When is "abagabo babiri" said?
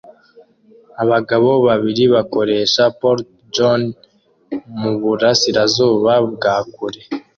1.03-2.03